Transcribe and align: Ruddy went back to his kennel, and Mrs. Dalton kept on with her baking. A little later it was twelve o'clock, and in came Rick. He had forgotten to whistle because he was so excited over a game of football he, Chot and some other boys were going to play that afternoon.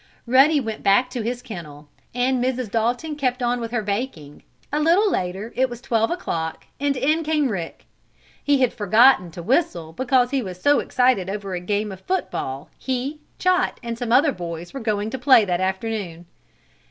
Ruddy 0.25 0.59
went 0.59 0.81
back 0.81 1.11
to 1.11 1.21
his 1.21 1.43
kennel, 1.43 1.87
and 2.15 2.43
Mrs. 2.43 2.71
Dalton 2.71 3.15
kept 3.15 3.43
on 3.43 3.59
with 3.59 3.69
her 3.69 3.83
baking. 3.83 4.41
A 4.73 4.79
little 4.79 5.07
later 5.11 5.53
it 5.55 5.69
was 5.69 5.79
twelve 5.79 6.09
o'clock, 6.09 6.65
and 6.79 6.97
in 6.97 7.21
came 7.23 7.49
Rick. 7.49 7.85
He 8.43 8.61
had 8.61 8.73
forgotten 8.73 9.29
to 9.29 9.43
whistle 9.43 9.93
because 9.93 10.31
he 10.31 10.41
was 10.41 10.59
so 10.59 10.79
excited 10.79 11.29
over 11.29 11.53
a 11.53 11.59
game 11.59 11.91
of 11.91 12.01
football 12.01 12.71
he, 12.79 13.19
Chot 13.37 13.79
and 13.83 13.95
some 13.95 14.11
other 14.11 14.31
boys 14.31 14.73
were 14.73 14.79
going 14.79 15.11
to 15.11 15.19
play 15.19 15.45
that 15.45 15.61
afternoon. 15.61 16.25